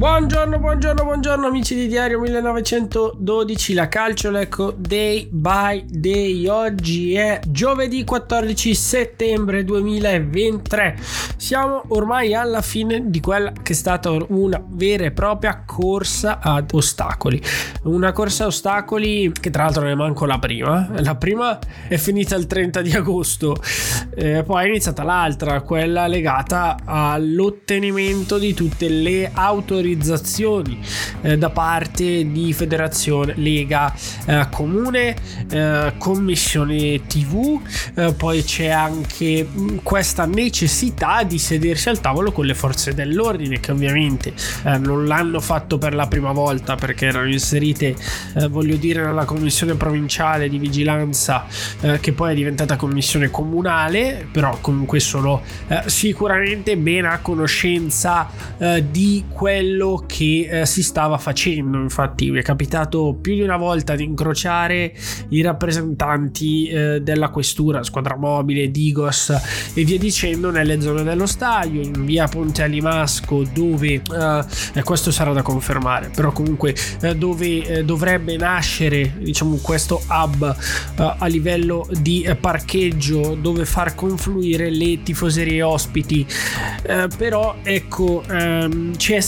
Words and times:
Buongiorno, 0.00 0.58
buongiorno, 0.58 1.04
buongiorno 1.04 1.46
amici 1.46 1.74
di 1.74 1.86
Diario 1.86 2.20
1912, 2.20 3.74
la 3.74 3.88
calcio 3.88 4.30
lecco 4.30 4.74
day 4.74 5.28
by 5.30 5.84
day. 5.86 6.46
Oggi 6.46 7.12
è 7.12 7.38
giovedì 7.46 8.02
14 8.02 8.74
settembre 8.74 9.62
2023. 9.62 10.96
Siamo 11.36 11.84
ormai 11.88 12.34
alla 12.34 12.62
fine 12.62 13.10
di 13.10 13.20
quella 13.20 13.52
che 13.52 13.74
è 13.74 13.76
stata 13.76 14.10
una 14.28 14.64
vera 14.68 15.04
e 15.04 15.10
propria 15.10 15.64
corsa 15.66 16.38
ad 16.40 16.70
ostacoli. 16.72 17.38
Una 17.82 18.12
corsa 18.12 18.44
a 18.44 18.46
ostacoli 18.46 19.30
che 19.38 19.50
tra 19.50 19.64
l'altro 19.64 19.82
non 19.82 19.90
è 19.90 19.96
manco 19.96 20.24
la 20.24 20.38
prima. 20.38 20.88
La 21.00 21.16
prima 21.16 21.58
è 21.88 21.98
finita 21.98 22.36
il 22.36 22.46
30 22.46 22.80
di 22.80 22.92
agosto, 22.92 23.54
eh, 24.14 24.44
poi 24.44 24.64
è 24.64 24.68
iniziata 24.68 25.02
l'altra, 25.02 25.60
quella 25.60 26.06
legata 26.06 26.78
all'ottenimento 26.86 28.38
di 28.38 28.54
tutte 28.54 28.88
le 28.88 29.30
autorizzazioni 29.30 29.88
eh, 31.22 31.36
da 31.38 31.50
parte 31.50 32.30
di 32.30 32.52
federazione, 32.52 33.34
lega, 33.36 33.92
eh, 34.26 34.46
comune, 34.50 35.16
eh, 35.50 35.92
commissione 35.98 37.06
TV, 37.06 37.60
eh, 37.94 38.12
poi 38.14 38.42
c'è 38.42 38.68
anche 38.68 39.44
mh, 39.44 39.80
questa 39.82 40.24
necessità 40.24 41.22
di 41.22 41.38
sedersi 41.38 41.88
al 41.88 42.00
tavolo 42.00 42.32
con 42.32 42.46
le 42.46 42.54
forze 42.54 42.94
dell'ordine 42.94 43.60
che 43.60 43.72
ovviamente 43.72 44.32
eh, 44.64 44.78
non 44.78 45.06
l'hanno 45.06 45.40
fatto 45.40 45.78
per 45.78 45.94
la 45.94 46.06
prima 46.06 46.32
volta 46.32 46.74
perché 46.74 47.06
erano 47.06 47.28
inserite, 47.28 47.94
eh, 48.36 48.48
voglio 48.48 48.76
dire, 48.76 49.04
nella 49.04 49.24
commissione 49.24 49.74
provinciale 49.74 50.48
di 50.48 50.58
vigilanza 50.58 51.46
che 52.00 52.12
poi 52.12 52.32
è 52.32 52.34
diventata 52.34 52.76
commissione 52.76 53.30
comunale, 53.30 54.26
però 54.30 54.58
comunque 54.60 55.00
sono 55.00 55.42
sicuramente 55.86 56.76
ben 56.76 57.04
a 57.04 57.18
conoscenza 57.18 58.28
di 58.90 59.24
quello 59.28 59.79
che 60.06 60.48
eh, 60.50 60.66
si 60.66 60.82
stava 60.82 61.18
facendo. 61.18 61.78
Infatti, 61.78 62.30
mi 62.30 62.38
è 62.38 62.42
capitato 62.42 63.16
più 63.20 63.34
di 63.34 63.40
una 63.40 63.56
volta 63.56 63.94
di 63.94 64.04
incrociare 64.04 64.92
i 65.30 65.40
rappresentanti 65.40 66.68
eh, 66.68 67.00
della 67.00 67.30
questura, 67.30 67.82
squadra 67.82 68.16
mobile, 68.16 68.70
Digos 68.70 69.30
e 69.74 69.84
via 69.84 69.98
dicendo 69.98 70.50
nelle 70.50 70.80
zone 70.80 71.02
dello 71.02 71.26
stadio, 71.26 71.80
in 71.80 72.04
via 72.04 72.28
Ponte 72.28 72.62
Alimasco, 72.62 73.42
dove 73.52 74.02
eh, 74.74 74.82
questo 74.82 75.10
sarà 75.10 75.32
da 75.32 75.42
confermare, 75.42 76.10
però 76.14 76.30
comunque 76.32 76.74
eh, 77.00 77.16
dove 77.16 77.66
eh, 77.66 77.84
dovrebbe 77.84 78.36
nascere 78.36 79.14
diciamo 79.18 79.56
questo 79.56 80.02
hub 80.08 80.56
eh, 80.98 81.14
a 81.18 81.26
livello 81.26 81.88
di 81.98 82.28
parcheggio 82.38 83.34
dove 83.34 83.64
far 83.64 83.94
confluire 83.94 84.70
le 84.70 85.02
tifoserie 85.02 85.62
ospiti. 85.62 86.26
però 87.16 87.56
ecco, 87.62 88.22
ehm, 88.28 88.96
c'è 88.96 89.20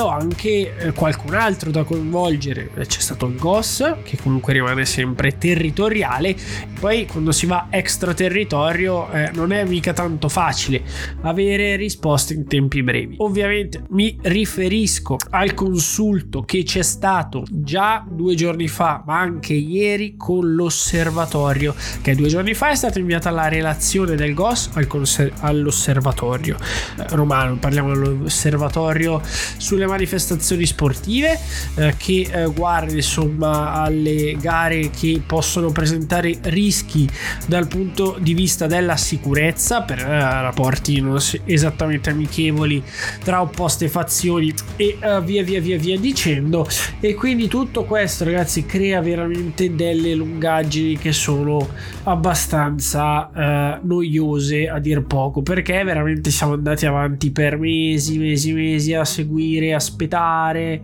stato 0.00 0.08
anche 0.08 0.76
eh, 0.76 0.92
qualcun 0.92 1.34
altro 1.34 1.70
da 1.70 1.84
coinvolgere. 1.84 2.70
Eh, 2.74 2.86
c'è 2.86 3.00
stato 3.00 3.26
il 3.26 3.36
GOS, 3.36 3.96
che 4.02 4.16
comunque 4.16 4.54
rimane 4.54 4.86
sempre 4.86 5.36
territoriale. 5.36 6.34
Poi 6.78 7.06
quando 7.06 7.32
si 7.32 7.46
va 7.46 7.66
extraterritorio 7.68 9.10
eh, 9.12 9.30
non 9.34 9.52
è 9.52 9.64
mica 9.64 9.92
tanto 9.92 10.28
facile 10.28 10.82
avere 11.22 11.76
risposte 11.76 12.32
in 12.32 12.46
tempi 12.46 12.82
brevi. 12.82 13.16
Ovviamente 13.18 13.82
mi 13.90 14.16
riferisco 14.22 15.16
al 15.30 15.52
consulto 15.52 16.42
che 16.42 16.62
c'è 16.62 16.82
stato 16.82 17.44
già 17.50 18.04
due 18.08 18.34
giorni 18.34 18.68
fa, 18.68 19.02
ma 19.04 19.18
anche 19.18 19.52
ieri 19.52 20.14
con 20.16 20.54
l'osservatorio, 20.54 21.74
che 22.00 22.14
due 22.14 22.28
giorni 22.28 22.54
fa 22.54 22.70
è 22.70 22.74
stata 22.74 22.98
inviata 22.98 23.30
la 23.30 23.48
relazione 23.48 24.14
del 24.14 24.32
GOS 24.32 24.70
al 24.74 24.86
conser- 24.86 25.32
all'osservatorio 25.40 26.56
eh, 26.56 27.04
romano. 27.08 27.56
Parliamo 27.56 27.92
dell'osservatorio 27.92 29.20
sulle 29.58 29.88
manifestazioni 29.90 30.64
sportive 30.64 31.38
eh, 31.74 31.94
che 31.96 32.28
eh, 32.30 32.46
guarda 32.46 32.92
insomma 32.92 33.72
alle 33.72 34.36
gare 34.40 34.90
che 34.90 35.20
possono 35.24 35.70
presentare 35.70 36.38
rischi 36.44 37.08
dal 37.46 37.68
punto 37.68 38.16
di 38.20 38.34
vista 38.34 38.66
della 38.66 38.96
sicurezza 38.96 39.82
per 39.82 39.98
eh, 39.98 40.18
rapporti 40.18 41.00
non 41.00 41.18
esattamente 41.44 42.10
amichevoli 42.10 42.82
tra 43.22 43.42
opposte 43.42 43.88
fazioni 43.88 44.52
e 44.76 44.96
eh, 45.00 45.20
via 45.22 45.42
via 45.42 45.60
via 45.60 45.78
via 45.78 45.98
dicendo. 45.98 46.66
E 47.00 47.14
quindi 47.14 47.48
tutto 47.48 47.84
questo 47.84 48.24
ragazzi 48.24 48.64
crea 48.64 49.00
veramente 49.00 49.74
delle 49.74 50.14
lungaggini 50.14 50.96
che 50.96 51.12
sono 51.12 51.68
abbastanza 52.04 53.30
eh, 53.32 53.80
noiose 53.82 54.68
a 54.68 54.78
dir 54.78 55.02
poco 55.02 55.42
perché 55.42 55.82
veramente 55.84 56.30
siamo 56.30 56.54
andati 56.54 56.86
avanti 56.86 57.30
per 57.30 57.58
mesi 57.58 58.18
mesi 58.18 58.52
mesi 58.52 58.94
a 58.94 59.04
seguire 59.04 59.74
aspettare 59.74 59.79
aspettare 59.80 60.82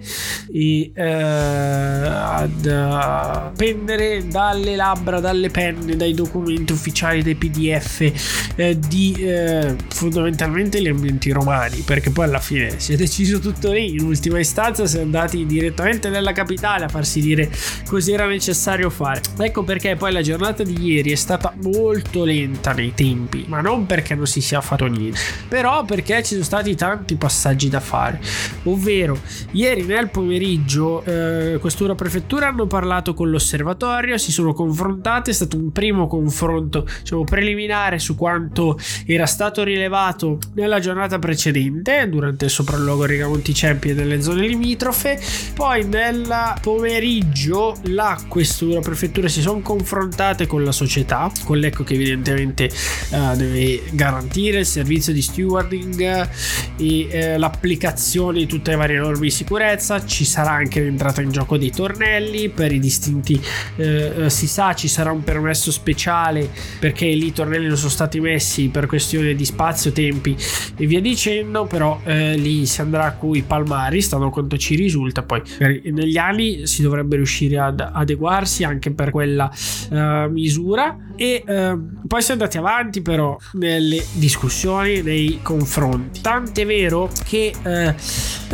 e 0.52 0.90
eh, 0.94 1.02
ad 1.02 2.64
uh, 2.64 3.56
pendere 3.56 4.26
dalle 4.26 4.74
labbra, 4.74 5.20
dalle 5.20 5.50
penne, 5.50 5.96
dai 5.96 6.14
documenti 6.14 6.72
ufficiali, 6.72 7.22
dai 7.22 7.34
pdf 7.34 8.54
eh, 8.56 8.78
di 8.78 9.14
eh, 9.18 9.76
fondamentalmente 9.88 10.80
gli 10.80 10.88
ambienti 10.88 11.30
romani 11.30 11.80
perché 11.80 12.10
poi 12.10 12.24
alla 12.24 12.40
fine 12.40 12.78
si 12.78 12.92
è 12.92 12.96
deciso 12.96 13.38
tutto 13.38 13.72
lì. 13.72 13.94
In 13.94 14.02
ultima 14.02 14.38
istanza 14.38 14.86
si 14.86 14.98
è 14.98 15.00
andati 15.00 15.46
direttamente 15.46 16.08
nella 16.08 16.32
capitale 16.32 16.84
a 16.84 16.88
farsi 16.88 17.20
dire 17.20 17.50
così 17.86 18.12
era 18.12 18.26
necessario 18.26 18.90
fare. 18.90 19.20
Ecco 19.38 19.62
perché 19.62 19.96
poi 19.96 20.12
la 20.12 20.22
giornata 20.22 20.62
di 20.62 20.76
ieri 20.80 21.12
è 21.12 21.16
stata 21.16 21.54
molto 21.62 22.24
lenta 22.24 22.72
nei 22.72 22.92
tempi 22.94 23.44
ma 23.48 23.60
non 23.60 23.86
perché 23.86 24.14
non 24.14 24.26
si 24.26 24.40
sia 24.40 24.60
fatto 24.60 24.86
niente 24.86 25.18
però 25.48 25.84
perché 25.84 26.22
ci 26.22 26.32
sono 26.32 26.44
stati 26.44 26.74
tanti 26.74 27.16
passaggi 27.16 27.68
da 27.68 27.80
fare. 27.80 28.20
Ovvero 28.64 28.85
ovvero 28.86 29.18
ieri 29.50 29.84
nel 29.84 30.10
pomeriggio 30.10 31.02
eh, 31.04 31.58
questura 31.60 31.96
prefettura 31.96 32.48
hanno 32.48 32.66
parlato 32.66 33.14
con 33.14 33.30
l'osservatorio, 33.30 34.16
si 34.16 34.30
sono 34.30 34.52
confrontate, 34.52 35.32
è 35.32 35.34
stato 35.34 35.56
un 35.56 35.72
primo 35.72 36.06
confronto 36.06 36.86
diciamo, 37.00 37.24
preliminare 37.24 37.98
su 37.98 38.14
quanto 38.14 38.78
era 39.04 39.26
stato 39.26 39.64
rilevato 39.64 40.38
nella 40.54 40.78
giornata 40.78 41.18
precedente 41.18 42.08
durante 42.08 42.44
il 42.44 42.50
sopralluogo 42.50 43.04
Rigamonti 43.04 43.52
Cempi 43.52 43.90
e 43.90 43.94
nelle 43.94 44.22
zone 44.22 44.46
limitrofe, 44.46 45.20
poi 45.54 45.84
nel 45.84 46.54
pomeriggio 46.60 47.76
la 47.86 48.16
questura 48.28 48.80
prefettura 48.80 49.26
si 49.26 49.40
sono 49.40 49.60
confrontate 49.60 50.46
con 50.46 50.62
la 50.62 50.72
società, 50.72 51.30
con 51.44 51.58
l'ECO 51.58 51.82
che 51.82 51.94
evidentemente 51.94 52.64
eh, 52.64 53.36
deve 53.36 53.82
garantire 53.90 54.60
il 54.60 54.66
servizio 54.66 55.12
di 55.12 55.22
stewarding 55.22 56.28
e 56.76 57.08
eh, 57.08 57.38
l'applicazione 57.38 58.38
di 58.38 58.46
tutte 58.46 58.70
le 58.70 58.75
varie 58.76 58.98
norme 58.98 59.22
di 59.22 59.30
sicurezza, 59.30 60.04
ci 60.04 60.24
sarà 60.24 60.50
anche 60.50 60.80
l'entrata 60.80 61.20
in 61.20 61.30
gioco 61.30 61.56
dei 61.56 61.70
tornelli, 61.70 62.48
per 62.48 62.72
i 62.72 62.78
distinti 62.78 63.40
eh, 63.76 64.24
eh, 64.24 64.30
si 64.30 64.46
sa 64.46 64.74
ci 64.74 64.88
sarà 64.88 65.10
un 65.10 65.24
permesso 65.24 65.70
speciale 65.70 66.48
perché 66.78 67.06
lì 67.06 67.26
i 67.26 67.32
tornelli 67.32 67.66
non 67.66 67.76
sono 67.76 67.90
stati 67.90 68.20
messi 68.20 68.68
per 68.68 68.86
questione 68.86 69.34
di 69.34 69.44
spazio, 69.44 69.92
tempi 69.92 70.36
e 70.76 70.86
via 70.86 71.00
dicendo, 71.00 71.64
però 71.66 72.00
eh, 72.04 72.36
lì 72.36 72.66
si 72.66 72.80
andrà 72.80 73.12
con 73.12 73.34
i 73.34 73.42
palmari, 73.42 74.00
stando 74.00 74.30
quanto 74.30 74.56
ci 74.56 74.74
risulta, 74.74 75.22
poi 75.22 75.42
negli 75.58 76.18
anni 76.18 76.66
si 76.66 76.82
dovrebbe 76.82 77.16
riuscire 77.16 77.58
ad 77.58 77.80
adeguarsi 77.80 78.64
anche 78.64 78.90
per 78.92 79.10
quella 79.10 79.50
uh, 79.90 80.30
misura 80.30 80.96
e 81.16 81.42
uh, 81.46 82.06
poi 82.06 82.22
si 82.22 82.30
è 82.30 82.32
andati 82.32 82.58
avanti 82.58 83.00
però 83.00 83.36
nelle 83.52 84.04
discussioni, 84.12 85.02
nei 85.02 85.38
confronti. 85.42 86.20
Tant'è 86.20 86.66
vero 86.66 87.10
che 87.24 87.52
uh, 87.62 87.94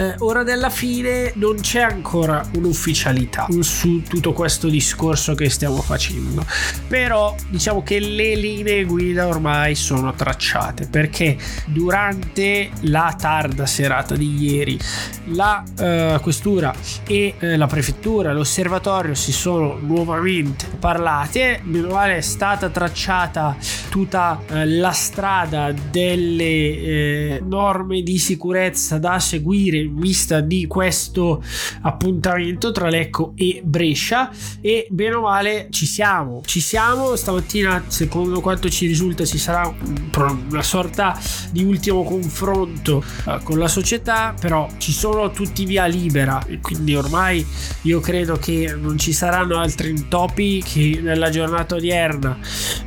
eh, 0.02 0.14
ora 0.18 0.42
della 0.42 0.70
fine 0.70 1.32
non 1.36 1.60
c'è 1.60 1.80
ancora 1.80 2.42
un'ufficialità 2.56 3.46
su 3.60 4.02
tutto 4.02 4.32
questo 4.32 4.68
discorso 4.68 5.34
che 5.34 5.48
stiamo 5.48 5.76
facendo. 5.76 6.44
Però 6.88 7.34
diciamo 7.48 7.82
che 7.82 8.00
le 8.00 8.34
linee 8.34 8.84
guida 8.84 9.28
ormai 9.28 9.74
sono 9.74 10.12
tracciate 10.12 10.88
perché 10.88 11.36
durante 11.66 12.70
la 12.80 13.14
tarda 13.18 13.66
serata 13.66 14.16
di 14.16 14.42
ieri 14.42 14.78
la 15.26 15.62
eh, 15.78 16.18
questura 16.20 16.74
e 17.06 17.34
eh, 17.38 17.56
la 17.56 17.66
prefettura, 17.66 18.32
l'osservatorio 18.32 19.14
si 19.14 19.32
sono 19.32 19.78
nuovamente 19.80 20.66
parlate. 20.78 21.60
Meno 21.64 21.88
male 21.88 22.16
è 22.16 22.20
stata 22.20 22.68
tracciata 22.68 23.56
tutta 23.88 24.40
eh, 24.48 24.66
la 24.66 24.92
strada 24.92 25.72
delle 25.90 26.44
eh, 26.44 27.42
norme 27.44 28.02
di 28.02 28.18
sicurezza 28.18 28.98
da 28.98 29.18
seguire 29.18 29.78
vista 29.94 30.40
di 30.40 30.66
questo 30.66 31.42
appuntamento 31.82 32.72
tra 32.72 32.88
Lecco 32.88 33.32
e 33.36 33.60
Brescia. 33.64 34.30
E 34.60 34.86
bene 34.90 35.14
o 35.14 35.22
male 35.22 35.68
ci 35.70 35.86
siamo 35.86 36.42
ci 36.44 36.60
siamo. 36.60 37.16
Stamattina 37.16 37.84
secondo 37.88 38.40
quanto 38.40 38.68
ci 38.68 38.86
risulta 38.86 39.24
ci 39.24 39.38
sarà 39.38 39.72
una 40.50 40.62
sorta 40.62 41.18
di 41.50 41.64
ultimo 41.64 42.04
confronto 42.04 43.02
eh, 43.26 43.40
con 43.42 43.58
la 43.58 43.68
società 43.68 44.34
però 44.38 44.68
ci 44.78 44.92
sono 44.92 45.30
tutti 45.30 45.64
via 45.64 45.86
libera. 45.86 46.44
E 46.46 46.60
quindi 46.60 46.94
ormai 46.94 47.44
io 47.82 48.00
credo 48.00 48.36
che 48.36 48.74
non 48.78 48.98
ci 48.98 49.12
saranno 49.12 49.58
altri 49.58 49.90
intoppi 49.90 50.62
che 50.62 51.00
nella 51.02 51.30
giornata 51.30 51.74
odierna 51.74 52.38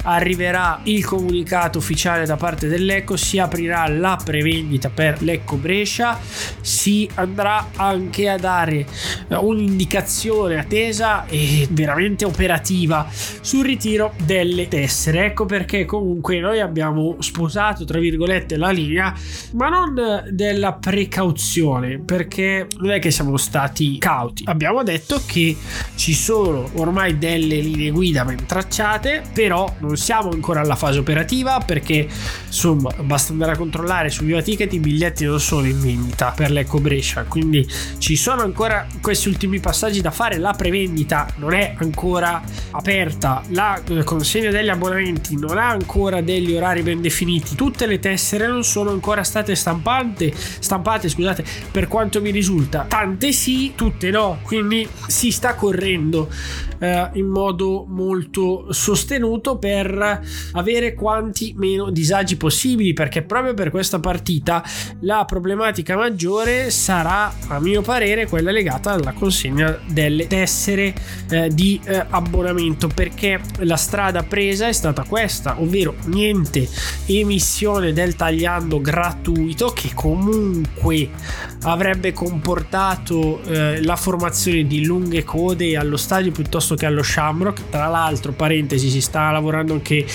arriverà 0.04 0.82
il 0.84 1.04
comunicato 1.04 1.78
ufficiale 1.80 2.26
da 2.26 2.36
parte 2.36 2.68
dell'Ecco 2.68 3.18
si 3.18 3.40
aprirà 3.40 3.88
la 3.88 4.20
prevendita 4.24 4.90
per 4.90 5.22
l'Ecco 5.22 5.56
Brescia 5.56 6.20
si 6.62 6.95
andrà 7.16 7.70
anche 7.76 8.30
a 8.30 8.38
dare 8.38 8.86
eh, 9.28 9.36
un'indicazione 9.36 10.60
attesa 10.60 11.26
e 11.26 11.68
veramente 11.72 12.26
operativa 12.26 13.08
sul 13.12 13.66
ritiro 13.66 14.14
delle 14.24 14.68
tessere. 14.68 15.26
Ecco 15.26 15.46
perché 15.46 15.86
comunque 15.86 16.40
noi 16.40 16.60
abbiamo 16.60 17.18
sposato 17.20 17.86
tra 17.86 18.00
virgolette 18.00 18.58
la 18.58 18.70
linea 18.70 19.14
ma 19.54 19.70
non 19.70 20.24
della 20.32 20.74
precauzione 20.74 22.00
perché 22.00 22.68
non 22.78 22.92
è 22.92 23.00
che 23.00 23.12
siamo 23.12 23.38
stati 23.38 23.98
cauti. 23.98 24.44
Abbiamo 24.48 24.84
detto 24.84 25.22
che 25.26 25.56
ci 25.96 26.14
sono 26.14 26.70
ormai 26.76 27.18
delle 27.18 27.58
linee 27.58 27.92
guida 27.92 28.24
ben 28.26 28.46
tracciate 28.46 29.24
però 29.34 29.74
non 29.80 29.98
siamo 29.98 30.30
ancora 30.30 30.62
alla 30.62 30.76
fase 30.76 31.00
operativa 31.00 31.60
perché 31.60 32.08
insomma 32.48 32.92
basta 33.02 33.32
andare 33.32 33.54
a 33.54 33.58
controllare 33.58 34.10
su 34.10 34.24
Viva 34.24 34.42
Ticket 34.42 34.74
i 34.74 34.80
biglietti 34.80 35.26
non 35.26 35.40
sono 35.40 35.68
in 35.68 35.80
vendita 35.82 36.32
per 36.36 36.52
l'Eco 36.52 36.80
Brescia. 36.86 37.24
Quindi 37.24 37.68
ci 37.98 38.16
sono 38.16 38.44
ancora 38.44 38.86
questi 39.02 39.28
ultimi 39.28 39.60
passaggi 39.60 40.02
da 40.02 40.12
fare. 40.12 40.38
La 40.38 40.54
prevendita 40.54 41.28
non 41.38 41.54
è 41.56 41.74
ancora 41.80 42.44
aperta. 42.72 43.42
La 43.50 43.82
eh, 43.84 44.04
consegna 44.04 44.52
degli 44.52 44.70
abbonamenti 44.70 45.36
non 45.36 45.58
ha 45.58 45.70
ancora 45.70 46.22
degli 46.22 46.54
orari 46.54 46.84
ben 46.84 47.02
definiti. 47.02 47.56
Tutte 47.56 47.88
le 47.88 47.98
tessere 47.98 48.46
non 48.46 48.64
sono 48.64 48.92
ancora 48.92 49.24
state 49.24 49.56
stampate 49.56 50.32
stampate 50.36 51.10
scusate 51.10 51.44
per 51.72 51.88
quanto 51.88 52.22
mi 52.22 52.30
risulta. 52.30 52.86
Tante 52.88 53.32
sì 53.32 53.74
tutte 53.76 54.12
no. 54.12 54.38
Quindi 54.44 54.88
si 55.08 55.32
sta 55.32 55.56
correndo 55.56 56.30
eh, 56.80 57.10
in 57.14 57.28
modo 57.28 57.86
molto 57.88 58.72
sostenuto 58.72 59.58
per 59.58 60.22
avere 60.54 60.94
quanti 60.94 61.54
meno 61.58 61.90
disagi 61.90 62.38
possibili 62.38 62.94
perché 62.94 63.24
proprio 63.24 63.54
per 63.54 63.72
questa 63.72 64.00
partita 64.00 64.64
la 65.02 65.26
problematica 65.26 65.96
maggiore 65.96 66.70
sarà 66.76 67.34
a 67.48 67.60
mio 67.60 67.82
parere 67.82 68.28
quella 68.28 68.52
legata 68.52 68.92
alla 68.92 69.14
consegna 69.14 69.80
delle 69.88 70.28
tessere 70.28 70.94
eh, 71.30 71.50
di 71.50 71.80
eh, 71.84 72.06
abbonamento 72.10 72.88
perché 72.88 73.40
la 73.60 73.78
strada 73.78 74.24
presa 74.24 74.68
è 74.68 74.74
stata 74.74 75.04
questa 75.04 75.60
ovvero 75.60 75.96
niente 76.06 76.68
emissione 77.06 77.94
del 77.94 78.16
tagliando 78.16 78.82
gratuito 78.82 79.72
che 79.74 79.92
comunque 79.94 81.10
avrebbe 81.64 82.14
comportato 82.14 83.42
eh, 83.44 83.82
la 83.82 83.96
formazione 83.96 84.66
di 84.66 84.86
lunghe 84.86 85.24
code 85.24 85.78
allo 85.78 85.98
stadio 85.98 86.32
piuttosto 86.32 86.76
che 86.76 86.86
allo 86.86 87.04
Shamrock. 87.04 87.70
Tra 87.70 87.88
l'altro 87.88 88.34
parentesi 88.34 88.90
si 88.90 89.02
sta 89.02 89.32
lavorando 89.32 89.74
anche 89.74 90.06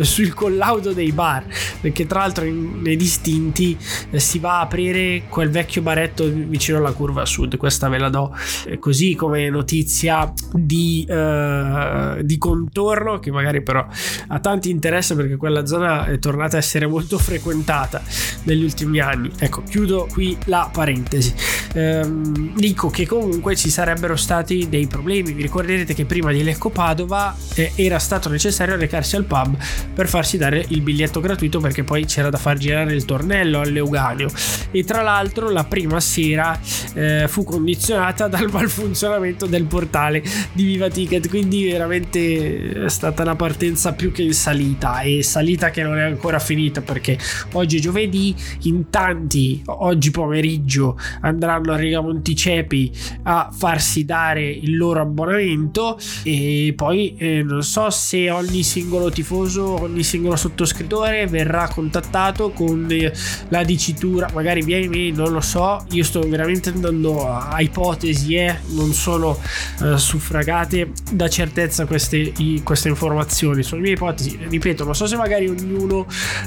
sul 0.00 0.34
collaudo 0.34 0.92
dei 0.92 1.12
bar 1.12 1.44
perché 1.80 2.06
tra 2.06 2.20
l'altro 2.20 2.44
nei 2.44 2.96
distinti 2.96 3.76
eh, 4.10 4.20
si 4.20 4.38
va 4.38 4.58
a 4.58 4.60
aprire 4.60 5.22
quel 5.28 5.50
vecchio 5.50 5.82
baretto 5.82 6.08
vicino 6.14 6.78
alla 6.78 6.92
curva 6.92 7.24
sud 7.24 7.56
questa 7.56 7.88
ve 7.88 7.98
la 7.98 8.08
do 8.08 8.34
eh, 8.66 8.78
così 8.78 9.14
come 9.14 9.48
notizia 9.50 10.32
di, 10.52 11.06
uh, 11.08 12.22
di 12.22 12.38
contorno 12.38 13.18
che 13.18 13.30
magari 13.30 13.62
però 13.62 13.86
a 14.28 14.38
tanti 14.40 14.70
interessa 14.70 15.14
perché 15.14 15.36
quella 15.36 15.66
zona 15.66 16.06
è 16.06 16.18
tornata 16.18 16.56
a 16.56 16.58
essere 16.58 16.86
molto 16.86 17.18
frequentata 17.18 18.02
negli 18.44 18.62
ultimi 18.62 18.98
anni. 19.00 19.30
Ecco 19.38 19.62
chiudo 19.62 20.08
qui 20.10 20.36
la 20.46 20.68
parentesi. 20.72 21.34
Ehm, 21.74 22.54
dico 22.56 22.88
che 22.90 23.06
comunque 23.06 23.56
ci 23.56 23.70
sarebbero 23.70 24.16
stati 24.16 24.68
dei 24.68 24.86
problemi. 24.86 25.32
Vi 25.32 25.42
ricorderete 25.42 25.94
che 25.94 26.04
prima 26.04 26.32
di 26.32 26.42
Lecco 26.42 26.70
Padova 26.70 27.34
eh, 27.54 27.72
era 27.76 27.98
stato 27.98 28.28
necessario 28.28 28.76
recarsi 28.76 29.16
al 29.16 29.24
pub 29.24 29.56
per 29.94 30.08
farsi 30.08 30.36
dare 30.36 30.64
il 30.68 30.80
biglietto 30.80 31.20
gratuito 31.20 31.60
perché 31.60 31.84
poi 31.84 32.04
c'era 32.06 32.30
da 32.30 32.38
far 32.38 32.56
girare 32.56 32.94
il 32.94 33.04
tornello 33.04 33.60
all'Euganeo 33.60 34.28
e 34.70 34.84
tra 34.84 35.02
l'altro 35.02 35.50
la 35.50 35.64
prima 35.64 35.99
sera 36.00 36.58
eh, 36.94 37.26
fu 37.28 37.44
condizionata 37.44 38.26
dal 38.28 38.50
malfunzionamento 38.50 39.46
del 39.46 39.64
portale 39.64 40.22
di 40.52 40.64
Viva 40.64 40.88
Ticket. 40.88 41.28
Quindi 41.28 41.70
veramente 41.70 42.84
è 42.84 42.88
stata 42.88 43.22
una 43.22 43.36
partenza 43.36 43.92
più 43.92 44.12
che 44.12 44.22
in 44.22 44.34
salita. 44.34 45.00
E 45.00 45.22
salita 45.22 45.70
che 45.70 45.82
non 45.82 45.98
è 45.98 46.02
ancora 46.02 46.38
finita 46.38 46.80
perché 46.80 47.18
oggi 47.52 47.78
è 47.78 47.80
giovedì 47.80 48.34
in 48.62 48.90
tanti 48.90 49.62
oggi 49.66 50.10
pomeriggio 50.10 50.98
andranno 51.20 51.72
a 51.72 51.76
Riga 51.76 52.00
Monticepi 52.00 52.92
a 53.24 53.50
farsi 53.52 54.04
dare 54.04 54.48
il 54.48 54.76
loro 54.76 55.00
abbonamento. 55.00 55.98
E 56.24 56.72
poi 56.74 57.14
eh, 57.16 57.42
non 57.42 57.62
so 57.62 57.90
se 57.90 58.30
ogni 58.30 58.62
singolo 58.62 59.10
tifoso 59.10 59.80
ogni 59.82 60.02
singolo 60.02 60.36
sottoscrittore 60.36 61.26
verrà 61.26 61.68
contattato 61.68 62.50
con 62.50 62.86
eh, 62.90 63.12
la 63.48 63.62
dicitura. 63.64 64.28
Magari 64.32 64.62
via 64.62 64.78
email 64.78 65.14
non 65.14 65.32
lo 65.32 65.40
so 65.40 65.84
io 65.92 66.04
sto 66.04 66.20
veramente 66.20 66.68
andando 66.70 67.28
a 67.28 67.60
ipotesi 67.60 68.34
eh, 68.36 68.58
non 68.68 68.92
sono 68.92 69.38
eh, 69.82 69.98
suffragate 69.98 70.90
da 71.12 71.28
certezza 71.28 71.86
queste, 71.86 72.16
i, 72.16 72.60
queste 72.62 72.88
informazioni. 72.88 73.62
Sono 73.62 73.80
mie 73.80 73.92
ipotesi. 73.92 74.38
Ripeto 74.48 74.84
non 74.84 74.94
so 74.94 75.06
se 75.06 75.16
magari 75.16 75.48
ognuno 75.48 76.06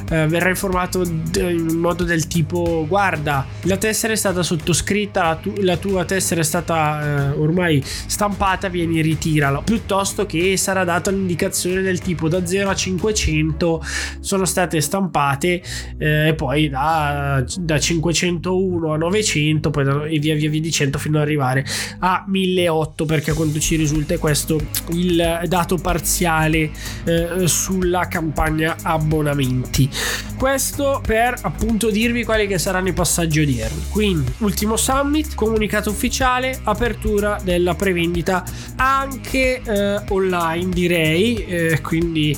eh, 0.09 0.27
verrà 0.27 0.49
informato 0.49 1.03
d- 1.03 1.35
in 1.49 1.77
modo 1.77 2.03
del 2.03 2.27
tipo 2.27 2.85
guarda 2.87 3.45
la 3.63 3.77
tessera 3.77 4.13
è 4.13 4.15
stata 4.15 4.43
sottoscritta 4.43 5.23
la, 5.23 5.35
tu- 5.35 5.53
la 5.61 5.77
tua 5.77 6.05
tessera 6.05 6.41
è 6.41 6.43
stata 6.43 7.31
eh, 7.33 7.39
ormai 7.39 7.83
stampata 7.83 8.67
vieni 8.69 9.01
ritirala. 9.01 9.61
Piuttosto 9.61 10.25
che 10.25 10.55
sarà 10.57 10.83
data 10.83 11.09
un'indicazione 11.09 11.81
del 11.81 11.99
tipo 11.99 12.29
da 12.29 12.45
0 12.45 12.69
a 12.69 12.75
500 12.75 13.83
sono 14.19 14.45
state 14.45 14.79
stampate 14.79 15.61
eh, 15.97 16.27
e 16.29 16.33
poi 16.35 16.69
da, 16.69 17.43
da 17.57 17.79
501 17.79 18.93
a 18.93 18.97
900 18.97 19.22
poi 19.71 19.83
da, 19.83 20.05
e 20.05 20.19
via 20.19 20.35
via 20.35 20.49
via 20.49 20.61
dicendo 20.61 20.97
fino 20.97 21.17
ad 21.17 21.23
arrivare 21.23 21.65
a 21.99 22.23
1008 22.27 23.05
perché 23.05 23.31
a 23.31 23.33
quanto 23.33 23.59
ci 23.59 23.75
risulta 23.75 24.13
è 24.13 24.17
questo 24.17 24.59
il 24.91 25.41
dato 25.47 25.77
parziale 25.77 26.69
eh, 27.05 27.47
sulla 27.47 28.07
campagna 28.07 28.75
abbonamenti. 28.81 29.89
Questo 30.37 31.01
per 31.05 31.35
appunto 31.41 31.89
dirvi 31.89 32.23
quali 32.23 32.47
che 32.47 32.57
saranno 32.57 32.89
i 32.89 32.93
passaggi 32.93 33.41
odierni. 33.41 33.83
Quindi 33.89 34.31
ultimo 34.39 34.75
summit 34.75 35.35
comunicato 35.35 35.89
ufficiale 35.89 36.59
apertura 36.63 37.39
della 37.43 37.75
prevendita 37.75 38.43
anche 38.75 39.61
eh, 39.61 40.01
online 40.09 40.69
direi 40.69 41.45
eh, 41.45 41.81
quindi 41.81 42.37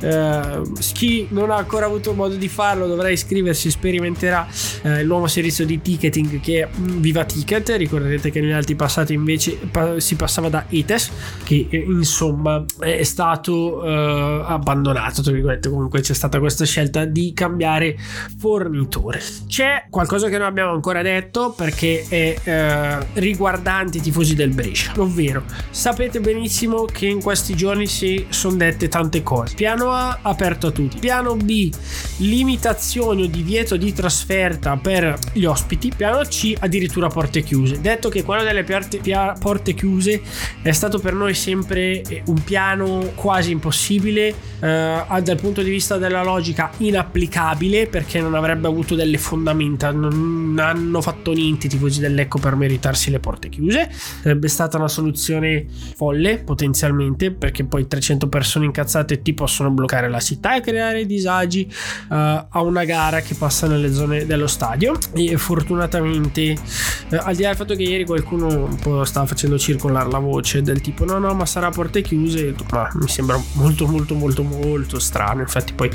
eh, 0.00 0.62
chi 0.92 1.26
non 1.30 1.50
ha 1.50 1.56
ancora 1.56 1.86
avuto 1.86 2.12
modo 2.12 2.34
di 2.34 2.48
farlo 2.48 2.86
dovrà 2.86 3.08
iscriversi 3.08 3.70
sperimenterà 3.70 4.46
eh, 4.82 5.00
il 5.00 5.06
nuovo 5.06 5.26
servizio 5.26 5.64
di 5.64 5.80
ticketing 5.80 6.40
che 6.40 6.62
è 6.62 6.68
Viva 6.76 7.24
Ticket. 7.24 7.68
Ricorderete 7.70 8.30
che 8.30 8.40
negli 8.40 8.52
altri 8.52 8.74
passati 8.74 9.12
invece 9.12 9.58
pa- 9.70 9.98
si 10.00 10.16
passava 10.16 10.48
da 10.48 10.66
ETES 10.68 11.10
che 11.44 11.66
eh, 11.70 11.76
insomma 11.78 12.64
è 12.78 13.02
stato 13.02 13.84
eh, 13.84 14.44
abbandonato 14.46 15.22
comunque 15.68 16.00
c'è 16.00 16.14
stata 16.14 16.38
questa 16.38 16.64
scelta 16.64 17.04
di 17.04 17.32
cambiare 17.34 17.96
fornitore. 18.38 19.20
C'è 19.46 19.86
qualcosa 19.90 20.28
che 20.28 20.38
non 20.38 20.46
abbiamo 20.46 20.72
ancora 20.72 21.02
detto 21.02 21.52
perché 21.56 22.04
è 22.08 22.36
eh, 22.42 23.06
riguardante 23.14 23.98
i 23.98 24.00
tifosi 24.00 24.34
del 24.34 24.50
Brescia. 24.50 24.92
Ovvero 24.96 25.44
sapete 25.70 26.20
benissimo 26.20 26.84
che 26.84 27.06
in 27.06 27.22
questi 27.22 27.54
giorni 27.54 27.86
si 27.86 28.26
sono 28.28 28.56
dette 28.56 28.88
tante 28.88 29.22
cose 29.22 29.54
piano 29.86 29.92
A 29.92 30.18
aperto 30.22 30.66
a 30.68 30.70
tutti 30.70 30.98
piano 30.98 31.36
B 31.36 31.70
limitazioni 32.18 33.22
o 33.24 33.26
divieto 33.26 33.76
di 33.76 33.92
trasferta 33.92 34.76
per 34.76 35.18
gli 35.32 35.44
ospiti, 35.44 35.92
piano 35.94 36.20
C 36.22 36.54
addirittura 36.58 37.08
porte 37.08 37.42
chiuse. 37.42 37.80
Detto 37.80 38.08
che 38.08 38.22
quello 38.24 38.42
delle 38.42 38.64
porte, 38.64 39.00
porte 39.38 39.74
chiuse 39.74 40.22
è 40.62 40.72
stato 40.72 40.98
per 40.98 41.12
noi 41.12 41.34
sempre 41.34 42.00
eh, 42.00 42.22
un 42.26 42.42
piano 42.42 43.12
quasi 43.14 43.50
impossibile 43.52 44.34
eh, 44.60 45.04
dal 45.22 45.36
punto 45.40 45.62
di 45.62 45.70
vista 45.70 45.98
della 45.98 46.22
logica 46.22 46.70
inapplicabile 46.78 47.86
perché 47.86 48.20
non 48.20 48.34
avrebbe 48.34 48.66
avuto 48.66 48.94
delle 48.94 49.18
fondamenta, 49.18 49.90
non 49.92 50.56
hanno 50.58 51.00
fatto 51.00 51.32
niente 51.32 51.66
i 51.66 51.70
tifosi 51.70 52.00
dell'Ecco 52.00 52.38
per 52.38 52.56
meritarsi 52.56 53.10
le 53.10 53.20
porte 53.20 53.48
chiuse. 53.48 53.90
Sarebbe 53.92 54.48
stata 54.48 54.78
una 54.78 54.88
soluzione 54.88 55.66
folle 55.94 56.38
potenzialmente 56.38 57.30
perché 57.30 57.64
poi 57.64 57.86
300 57.86 58.28
persone 58.28 58.64
incazzate 58.64 59.20
ti 59.20 59.34
possono 59.34 59.70
bloccare 59.76 60.08
la 60.08 60.20
città 60.20 60.56
e 60.56 60.60
creare 60.60 61.06
disagi 61.06 61.68
uh, 62.08 62.14
a 62.14 62.60
una 62.62 62.84
gara 62.84 63.20
che 63.20 63.34
passa 63.34 63.68
nelle 63.68 63.92
zone 63.92 64.26
dello 64.26 64.46
stadio. 64.46 64.98
E 65.12 65.36
fortunatamente 65.36 66.56
uh, 67.10 67.16
al 67.20 67.36
di 67.36 67.42
là 67.42 67.48
del 67.48 67.56
fatto 67.56 67.74
che 67.74 67.82
ieri 67.82 68.04
qualcuno 68.04 68.46
un 68.46 68.76
po' 68.76 69.04
stava 69.04 69.26
facendo 69.26 69.58
circolare 69.58 70.10
la 70.10 70.18
voce 70.18 70.62
del 70.62 70.80
tipo 70.80 71.04
no 71.04 71.18
no 71.18 71.34
ma 71.34 71.46
sarà 71.46 71.70
porte 71.70 72.02
chiuse 72.02 72.54
ma 72.70 72.90
mi 72.94 73.08
sembra 73.08 73.40
molto 73.52 73.86
molto 73.86 74.14
molto 74.14 74.42
molto 74.42 74.98
strano 74.98 75.40
infatti 75.40 75.72
poi 75.72 75.90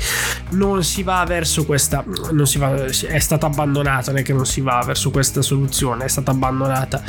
non 0.50 0.82
si 0.82 1.02
va 1.02 1.24
verso 1.26 1.64
questa 1.64 2.04
non 2.32 2.46
si 2.46 2.58
va 2.58 2.84
è 2.84 3.18
stata 3.18 3.46
abbandonata 3.46 4.10
non 4.12 4.20
è 4.20 4.22
che 4.22 4.32
non 4.32 4.46
si 4.46 4.60
va 4.60 4.82
verso 4.84 5.10
questa 5.10 5.42
soluzione 5.42 6.04
è 6.04 6.08
stata 6.08 6.30
abbandonata 6.30 7.02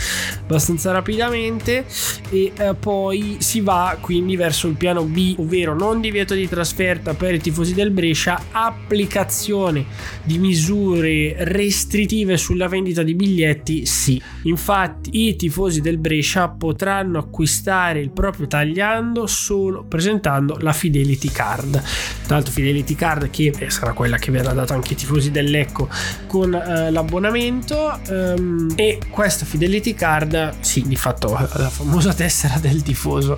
abbastanza 0.44 0.92
rapidamente. 0.92 1.86
E 2.30 2.52
uh, 2.58 2.76
poi 2.78 3.38
si 3.40 3.62
va 3.62 3.98
quindi 4.00 4.36
verso 4.36 4.68
il 4.68 4.76
piano 4.76 5.04
B 5.04 5.36
ovvero 5.38 5.74
non 5.74 6.02
divieto 6.02 6.34
di 6.34 6.48
trasferta 6.64 7.14
per 7.14 7.34
i 7.34 7.40
tifosi 7.42 7.74
del 7.74 7.92
Brescia 7.92 8.42
applicazione 8.52 9.86
di 10.24 10.38
misure 10.38 11.36
restrittive 11.40 12.38
sulla 12.38 12.70
vendita 12.70 13.04
di 13.04 13.14
biglietti 13.16 13.86
sì. 13.86 14.22
Infatti 14.44 15.28
i 15.28 15.36
tifosi 15.36 15.82
del 15.82 15.98
Brescia 15.98 16.48
potranno 16.48 17.20
acquistare 17.20 18.00
il 18.00 18.12
proprio 18.12 18.48
tagliando 18.48 19.28
solo 19.28 19.84
presentando 19.84 20.58
la 20.62 20.72
Fidelity 20.72 21.30
Card. 21.30 21.72
Tra 21.72 22.36
l'altro 22.36 22.54
Fidelity 22.54 22.96
Card 22.96 23.30
che 23.30 23.54
sarà 23.68 23.92
quella 23.92 24.18
che 24.18 24.32
verrà 24.32 24.54
data 24.54 24.74
anche 24.74 24.92
ai 24.92 24.96
tifosi 24.96 25.32
dell'Ecco 25.32 25.90
con 26.28 26.54
eh, 26.54 26.92
l'abbonamento 26.92 28.00
ehm, 28.08 28.74
e 28.76 29.00
questa 29.10 29.44
Fidelity 29.44 29.94
Card 29.94 30.54
sì 30.62 30.84
di 30.88 30.96
fatto 30.96 31.32
la 31.34 31.70
famosa 31.70 32.14
tessera 32.14 32.58
del 32.58 32.82
tifoso 32.84 33.38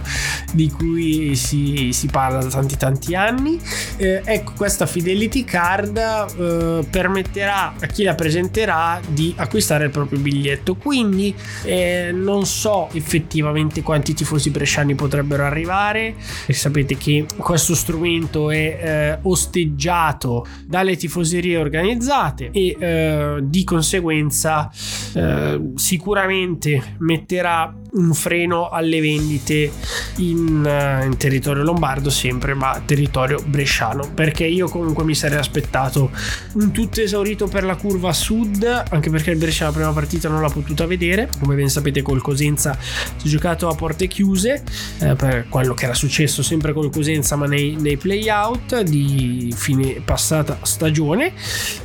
di 0.53 0.69
cui 0.69 1.35
si, 1.35 1.89
si 1.91 2.07
parla 2.07 2.43
da 2.43 2.49
tanti 2.49 2.77
tanti 2.77 3.14
anni. 3.15 3.59
Eh, 3.97 4.21
ecco 4.23 4.53
questa 4.55 4.85
Fidelity 4.85 5.43
Card 5.43 5.97
eh, 5.97 6.85
permetterà 6.89 7.73
a 7.79 7.85
chi 7.87 8.03
la 8.03 8.15
presenterà 8.15 8.99
di 9.07 9.33
acquistare 9.37 9.85
il 9.85 9.91
proprio 9.91 10.19
biglietto. 10.19 10.75
Quindi 10.75 11.33
eh, 11.63 12.11
non 12.13 12.45
so 12.45 12.89
effettivamente 12.93 13.81
quanti 13.81 14.13
tifosi 14.13 14.49
bresciani 14.49 14.95
potrebbero 14.95 15.43
arrivare. 15.43 16.15
E 16.45 16.53
sapete 16.53 16.97
che 16.97 17.25
questo 17.37 17.75
strumento 17.75 18.51
è 18.51 18.57
eh, 18.57 19.19
osteggiato 19.23 20.45
dalle 20.65 20.95
tifoserie 20.95 21.57
organizzate 21.57 22.49
e 22.51 22.75
eh, 22.79 23.37
di 23.41 23.63
conseguenza 23.63 24.69
eh, 25.13 25.71
sicuramente 25.75 26.95
metterà 26.99 27.73
un 27.95 28.13
freno 28.13 28.69
alle 28.69 28.99
vendite 29.01 29.71
in, 30.17 30.63
uh, 30.63 31.05
in, 31.05 31.17
territorio 31.17 31.63
lombardo 31.63 32.09
sempre 32.09 32.53
ma 32.53 32.81
territorio 32.85 33.41
bresciano 33.45 34.09
perché 34.13 34.45
io 34.45 34.67
comunque 34.67 35.03
mi 35.03 35.15
sarei 35.15 35.37
aspettato 35.37 36.11
un 36.53 36.71
tutto 36.71 37.01
esaurito 37.01 37.47
per 37.47 37.63
la 37.63 37.75
curva 37.75 38.13
sud 38.13 38.83
anche 38.89 39.09
perché 39.09 39.31
il 39.31 39.37
Brescia 39.37 39.65
la 39.65 39.71
prima 39.71 39.91
partita 39.91 40.29
non 40.29 40.41
l'ha 40.41 40.49
potuta 40.49 40.85
vedere. 40.85 41.29
Come 41.39 41.55
ben 41.55 41.69
sapete 41.69 42.01
col 42.01 42.21
Cosenza 42.21 42.77
si 42.79 43.27
è 43.27 43.29
giocato 43.29 43.67
a 43.67 43.75
porte 43.75 44.07
chiuse 44.07 44.63
eh, 44.99 45.15
per 45.15 45.47
quello 45.49 45.73
che 45.73 45.85
era 45.85 45.93
successo 45.93 46.43
sempre 46.43 46.73
col 46.73 46.91
Cosenza 46.91 47.35
ma 47.35 47.45
nei, 47.45 47.75
nei 47.79 47.97
play 47.97 48.29
out 48.29 48.81
di 48.81 49.53
fine 49.55 50.01
passata 50.03 50.59
stagione 50.63 51.33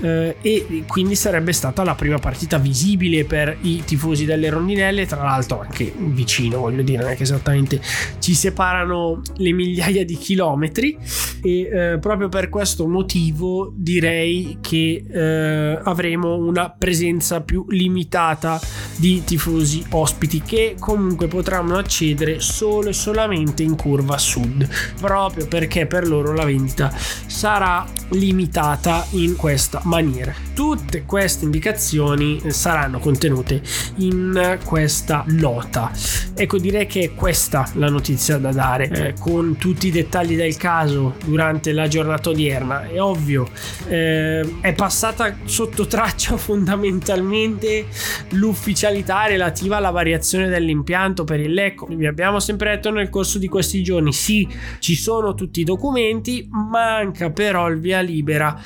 eh, 0.01 0.37
e 0.41 0.85
quindi 0.87 1.15
sarebbe 1.15 1.53
stata 1.53 1.85
la 1.85 1.95
prima 1.95 2.19
partita 2.19 2.59
visibile 2.59 3.25
per 3.25 3.57
i 3.63 3.83
tifosi 3.85 4.25
delle 4.25 4.51
rondinelle 4.51 5.07
tra 5.07 5.23
l'altro 5.23 5.61
anche 5.61 5.93
vicino, 6.01 6.59
voglio 6.59 6.83
dire, 6.83 7.03
non 7.03 7.13
è 7.13 7.17
che 7.17 7.23
esattamente 7.23 7.81
ci 8.19 8.35
separano 8.35 9.23
le 9.37 9.53
migliaia 9.53 10.05
di 10.05 10.17
chilometri 10.17 10.97
e 11.43 11.61
eh, 11.61 11.99
proprio 11.99 12.29
per 12.29 12.49
questo 12.49 12.87
motivo 12.87 13.73
direi 13.75 14.59
che 14.61 15.05
eh, 15.09 15.81
avremo 15.83 16.37
una 16.37 16.71
presenza 16.71 17.41
più 17.41 17.65
limitata 17.69 18.61
di 18.97 19.23
tifosi 19.25 19.85
ospiti 19.91 20.43
che 20.43 20.77
comunque 20.79 21.27
potranno 21.29 21.77
accedere 21.77 22.41
solo 22.41 22.91
e 22.91 22.93
solamente 22.93 23.63
in 23.63 23.77
curva 23.77 24.19
sud, 24.19 24.69
proprio 25.01 25.47
perché 25.47 25.87
per 25.87 26.07
loro 26.07 26.33
la 26.33 26.45
vendita 26.45 26.93
sarà 27.27 27.87
limitata 28.11 29.07
in 29.11 29.37
questa 29.37 29.81
maniera. 29.85 30.33
Tutte 30.55 31.05
queste 31.05 31.45
indicazioni 31.45 32.41
saranno 32.49 32.99
contenute 32.99 33.63
in 33.97 34.59
questa 34.65 35.25
nota. 35.29 35.90
Ecco, 36.35 36.59
direi 36.59 36.87
che 36.87 37.01
è 37.01 37.15
questa 37.15 37.69
la 37.75 37.89
notizia 37.89 38.39
da 38.39 38.53
dare, 38.53 38.89
eh, 38.89 39.15
con 39.19 39.57
tutti 39.57 39.89
i 39.89 39.91
dettagli 39.91 40.37
del 40.37 40.57
caso 40.57 41.17
durante 41.25 41.73
la 41.73 41.87
giornata 41.89 42.31
odierna. 42.31 42.89
È 42.89 43.01
ovvio, 43.01 43.49
eh, 43.89 44.61
è 44.61 44.73
passata 44.73 45.37
sotto 45.45 45.87
traccia 45.87 46.37
fondamentalmente 46.39 47.87
l'ufficialità 48.31 49.27
relativa 49.27 49.77
alla 49.77 49.91
variazione 49.91 50.49
dell'impianto 50.49 51.25
per 51.25 51.41
il 51.41 51.53
Lecco. 51.53 51.87
Vi 51.87 52.07
abbiamo 52.07 52.41
sempre 52.41 52.71
detto 52.71 52.91
nel 52.91 53.11
corso 53.11 53.39
di 53.39 53.49
questi 53.49 53.83
giorni, 53.83 54.13
sì, 54.13 54.49
ci 54.79 54.95
sono 54.95 55.35
tutti 55.35 55.61
i 55.61 55.65
documenti, 55.65 56.49
manca 56.51 57.31
però 57.31 57.69
il 57.69 57.79
via 57.81 58.01
libera 58.01 58.59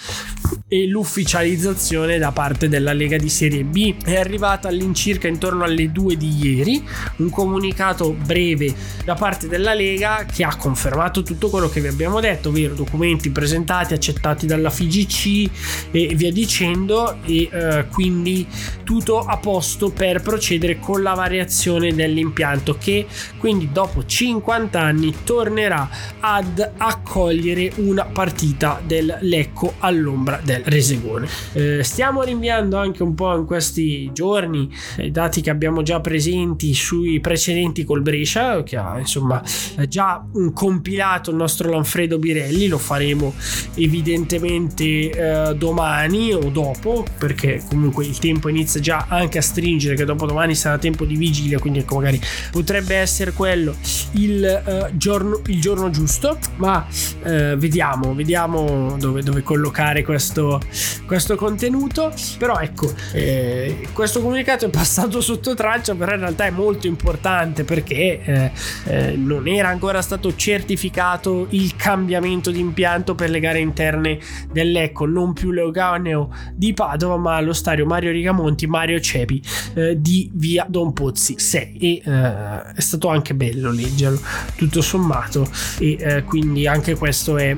e 0.69 0.87
l'ufficializzazione 0.87 2.19
da 2.19 2.33
parte 2.33 2.69
della 2.69 2.93
Lega 2.93 3.17
di 3.17 3.29
Serie 3.29 3.65
B 3.65 3.97
è 4.03 4.17
arrivata 4.17 4.69
all'incirca 4.69 5.29
intorno 5.29 5.65
alle 5.65 5.91
2 5.91 6.17
di 6.17 6.37
ieri 6.43 6.85
un 7.17 7.31
comunicato 7.31 8.13
breve 8.13 8.75
da 9.05 9.15
parte 9.15 9.49
della 9.49 9.75
Lega 9.75 10.27
che 10.31 10.45
ha 10.45 10.57
confermato 10.57 11.23
tutto 11.23 11.49
quello 11.51 11.69
che 11.69 11.81
vi 11.81 11.89
abbiamo 11.89 12.21
detto 12.21 12.49
ovvero 12.49 12.75
documenti 12.75 13.31
presentati 13.31 13.95
accettati 13.95 14.47
dalla 14.47 14.71
FIGC 14.71 15.51
e 15.91 16.15
via 16.15 16.33
dicendo 16.33 17.19
e 17.25 17.49
eh, 17.51 17.87
quindi 17.91 18.47
tutto 18.85 19.21
a 19.21 19.37
posto 19.39 19.91
per 19.91 20.23
procedere 20.23 20.79
con 20.79 21.03
la 21.03 21.15
variazione 21.15 21.95
dell'impianto 21.95 22.77
che 22.79 23.07
quindi 23.39 23.71
dopo 23.73 24.05
50 24.05 24.81
anni 24.81 25.15
tornerà 25.25 25.89
ad 26.21 26.73
accogliere 26.77 27.73
una 27.77 28.05
partita 28.05 28.81
del 28.85 29.19
Lecco 29.21 29.75
all'ombra 29.79 30.41
del 30.43 30.63
Resegone. 30.65 31.29
Eh, 31.53 31.83
stiamo 31.83 32.23
rinviando 32.23 32.77
anche 32.77 33.03
un 33.03 33.15
po' 33.15 33.37
in 33.37 33.45
questi 33.45 34.11
giorni 34.13 34.71
i 34.99 35.11
dati 35.11 35.41
che 35.41 35.51
abbiamo 35.51 35.83
già 35.83 36.01
presenti 36.01 36.75
sui 36.95 37.19
precedenti 37.19 37.85
col 37.85 38.03
Brescia, 38.03 38.63
che 38.63 38.77
ha 38.77 38.99
insomma 38.99 39.43
già 39.89 40.25
compilato 40.53 41.31
il 41.31 41.37
nostro 41.37 41.71
Lanfredo 41.71 42.19
Birelli, 42.19 42.69
lo 42.69 42.79
faremo 42.79 43.35
evidentemente 43.75 44.85
eh, 44.85 45.55
domani 45.57 46.33
o 46.33 46.51
dopo, 46.51 47.05
perché 47.19 47.63
comunque 47.69 48.05
il 48.05 48.19
tempo 48.19 48.49
inizia 48.49 48.81
già 48.81 49.07
anche 49.09 49.39
a 49.39 49.43
stringere, 49.43 49.97
che 49.97 50.05
dopo 50.05 50.27
domani 50.27 50.55
sarà 50.55 50.79
tempo 50.79 51.05
di 51.05 51.17
vigilia, 51.17 51.59
quindi 51.59 51.81
ecco 51.81 51.97
magari 51.97 52.21
potrebbe 52.53 52.95
essere 52.95 53.33
quello 53.33 53.75
il, 54.13 54.45
eh, 54.45 54.91
giorno, 54.95 55.41
il 55.47 55.61
giorno 55.61 55.91
giusto, 55.91 56.39
ma 56.57 56.87
eh, 57.25 57.57
vediamo, 57.57 58.15
vediamo 58.15 58.97
dove, 58.99 59.23
dove 59.23 59.43
collocare 59.43 60.05
questo 60.05 60.61
questo, 61.07 61.37
contenuto. 61.37 62.13
Però 62.39 62.59
ecco, 62.59 62.93
eh, 63.13 63.89
questo 63.93 64.21
comunicato 64.21 64.67
è 64.67 64.71
passato 64.71 65.21
sotto 65.21 65.55
traccia, 65.55 65.95
però 65.95 66.13
in 66.15 66.21
realtà 66.21 66.47
è 66.47 66.51
molto 66.51 66.84
importante 66.87 67.65
perché 67.65 68.21
eh, 68.23 68.51
eh, 68.87 69.17
non 69.17 69.47
era 69.49 69.69
ancora 69.69 70.03
stato 70.03 70.35
certificato 70.35 71.47
il 71.51 71.77
cambiamento 71.77 72.51
di 72.51 72.61
impianto 72.61 73.15
per 73.15 73.31
le 73.31 73.41
gare 73.41 73.59
interne 73.59 74.19
dell'Ecco, 74.51 75.07
non 75.07 75.33
più 75.33 75.51
Leoganeo 75.51 76.33
di 76.55 76.73
Padova, 76.73 77.17
ma 77.17 77.41
lo 77.41 77.53
stadio 77.53 77.87
Mario 77.87 78.11
Rigamonti, 78.11 78.67
Mario 78.67 79.01
Cepi 79.01 79.43
eh, 79.75 80.01
di 80.01 80.31
via 80.35 80.67
Don 80.69 80.93
Pozzi 80.93 81.39
6. 81.39 81.77
E 81.77 82.03
eh, 82.05 82.73
è 82.75 82.81
stato 82.81 83.09
anche 83.09 83.35
bello 83.35 83.71
leggerlo, 83.71 84.21
tutto 84.57 84.81
sommato, 84.81 85.49
e 85.79 85.97
eh, 85.99 86.25
quindi 86.25 86.67
anche 86.67 86.95
questo 86.95 87.37
è 87.37 87.57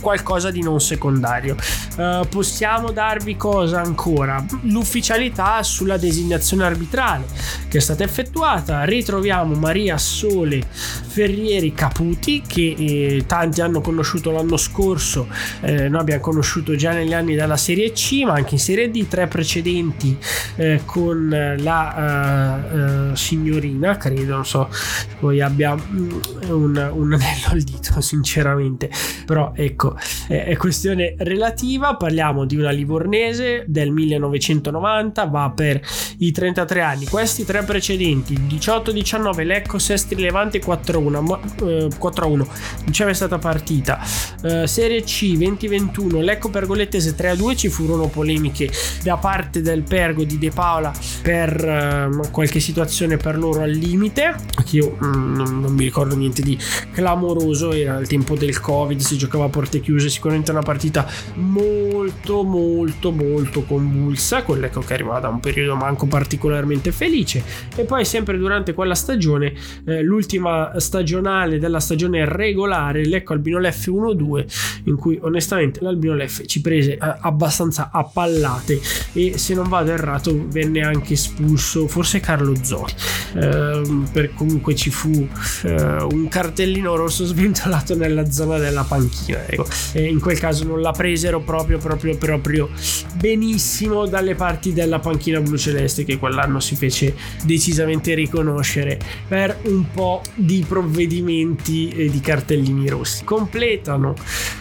qualcosa 0.00 0.50
di 0.50 0.62
non 0.62 0.80
secondario. 0.80 1.56
Uh, 1.96 2.26
possiamo 2.28 2.90
darvi 2.92 3.36
cosa 3.36 3.80
ancora? 3.80 4.44
L'ufficialità 4.62 5.62
sulla 5.62 5.96
designazione 5.96 6.64
arbitrale 6.64 7.24
che 7.68 7.78
è 7.78 7.80
stata 7.80 8.04
effettuata. 8.04 8.67
Ritroviamo 8.68 9.54
Maria 9.54 9.98
Sole 9.98 10.62
Ferrieri 11.18 11.72
Caputi 11.72 12.42
che 12.46 12.74
eh, 12.78 13.24
tanti 13.26 13.60
hanno 13.60 13.80
conosciuto 13.80 14.30
l'anno 14.30 14.56
scorso, 14.56 15.26
eh, 15.62 15.88
noi 15.88 16.00
abbiamo 16.00 16.20
conosciuto 16.20 16.76
già 16.76 16.92
negli 16.92 17.12
anni 17.12 17.34
della 17.34 17.56
Serie 17.56 17.90
C, 17.92 18.22
ma 18.24 18.34
anche 18.34 18.54
in 18.54 18.60
Serie 18.60 18.90
D, 18.90 19.08
tre 19.08 19.26
precedenti 19.26 20.16
eh, 20.56 20.82
con 20.84 21.28
la 21.58 22.64
uh, 22.70 22.76
uh, 23.10 23.14
signorina, 23.16 23.96
credo, 23.96 24.34
non 24.34 24.46
so, 24.46 24.68
poi 25.18 25.40
abbia 25.40 25.74
mm, 25.74 26.10
un, 26.50 26.90
un 26.94 27.12
anello 27.12 27.46
al 27.50 27.62
dito, 27.62 27.98
sinceramente, 28.02 28.90
però 29.26 29.52
ecco, 29.54 29.96
è, 30.28 30.56
questione 30.56 31.14
relativa, 31.18 31.96
parliamo 31.96 32.44
di 32.44 32.56
una 32.56 32.70
livornese 32.70 33.64
del 33.66 33.90
1990, 33.90 35.24
va 35.24 35.52
per 35.54 35.80
i 36.18 36.30
33 36.30 36.80
anni, 36.80 37.06
questi 37.06 37.44
tre 37.44 37.62
precedenti, 37.64 38.34
18-19, 38.58 39.44
Lecco, 39.44 39.78
Sestri, 39.78 40.20
Levante 40.20 40.60
4-1, 40.60 41.20
ma, 41.20 41.40
eh, 41.62 41.88
4-1, 41.88 42.36
non 42.36 42.46
c'è 42.90 43.04
mai 43.04 43.14
stata 43.14 43.38
partita, 43.38 44.00
eh, 44.42 44.66
Serie 44.66 45.02
C 45.02 45.36
2021, 45.36 46.20
Lecco 46.20 46.50
Pergolettese 46.50 47.14
3-2, 47.16 47.56
ci 47.56 47.68
furono 47.68 48.08
polemiche 48.08 48.70
da 49.02 49.16
parte 49.16 49.62
del 49.62 49.82
Pergo 49.82 50.24
di 50.24 50.38
De 50.38 50.50
Paola 50.50 50.92
per 51.22 51.64
eh, 51.64 52.30
qualche 52.30 52.60
situazione 52.60 53.16
per 53.16 53.38
loro 53.38 53.62
al 53.62 53.70
limite, 53.70 54.34
che 54.64 54.76
io 54.76 54.96
mm, 55.02 55.34
non, 55.34 55.60
non 55.60 55.72
mi 55.72 55.84
ricordo 55.84 56.16
niente 56.16 56.42
di 56.42 56.58
clamoroso, 56.92 57.72
era 57.72 57.98
il 57.98 58.06
tempo 58.06 58.36
del 58.36 58.60
Covid, 58.60 58.98
si 59.00 59.16
giocava 59.16 59.44
a 59.44 59.48
porte 59.48 59.80
chiuse, 59.80 60.08
sicuramente 60.08 60.50
una 60.50 60.62
partita 60.62 61.06
molto 61.34 62.42
molto 62.42 63.12
molto 63.12 63.62
convulsa, 63.62 64.42
con 64.42 64.58
l'Ecco 64.58 64.80
che 64.80 64.94
arrivava 64.94 65.20
da 65.20 65.28
un 65.28 65.40
periodo 65.40 65.76
manco 65.76 66.06
particolarmente 66.06 66.92
felice. 66.92 67.42
E 67.76 67.84
poi 67.84 68.04
sempre 68.04 68.36
durante 68.48 68.72
quella 68.72 68.94
stagione, 68.94 69.52
eh, 69.84 70.02
l'ultima 70.02 70.72
stagionale 70.80 71.58
della 71.58 71.80
stagione 71.80 72.24
regolare, 72.24 73.04
l'Ecco 73.04 73.34
Albino 73.34 73.58
Leff 73.58 73.86
1-2, 73.86 74.44
in 74.84 74.96
cui 74.96 75.18
onestamente 75.20 75.80
l'Albino 75.82 76.14
Leff 76.14 76.44
ci 76.46 76.62
prese 76.62 76.94
eh, 76.94 76.98
abbastanza 77.20 77.90
a 77.92 78.04
pallate 78.04 78.80
e 79.12 79.36
se 79.36 79.54
non 79.54 79.68
vado 79.68 79.90
errato 79.90 80.46
venne 80.48 80.80
anche 80.80 81.12
espulso 81.12 81.86
forse 81.86 82.20
Carlo 82.20 82.54
Zotti, 82.62 82.94
eh, 83.34 83.82
per 84.12 84.32
comunque 84.34 84.74
ci 84.74 84.90
fu 84.90 85.28
eh, 85.64 86.06
un 86.10 86.28
cartellino 86.28 86.96
rosso 86.96 87.26
sventolato 87.26 87.94
nella 87.96 88.30
zona 88.30 88.58
della 88.58 88.84
panchina, 88.84 89.46
ecco. 89.46 89.66
in 89.94 90.20
quel 90.20 90.38
caso 90.38 90.64
non 90.64 90.80
la 90.80 90.92
presero 90.92 91.40
proprio 91.40 91.76
proprio 91.78 92.16
proprio 92.16 92.70
benissimo 93.16 94.06
dalle 94.06 94.34
parti 94.34 94.72
della 94.72 94.98
panchina 94.98 95.40
blu 95.40 95.58
celeste 95.58 96.04
che 96.04 96.18
quell'anno 96.18 96.60
si 96.60 96.76
fece 96.76 97.14
decisamente 97.44 98.14
riconoscere 98.38 98.98
per 99.26 99.58
un 99.64 99.90
po' 99.92 100.22
di 100.34 100.64
provvedimenti 100.66 101.88
e 101.88 102.08
di 102.08 102.20
cartellini 102.20 102.88
rossi. 102.88 103.24
Completano 103.24 104.14